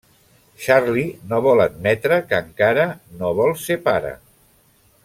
Charlie 0.63 1.19
no 1.33 1.41
vol 1.47 1.61
admetre 1.67 2.17
que 2.33 2.41
encara 2.47 2.89
no 3.21 3.31
vol 3.43 3.55
ser 3.67 3.79
pare. 3.91 4.17